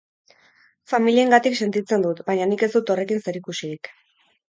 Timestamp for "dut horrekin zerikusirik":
2.79-3.97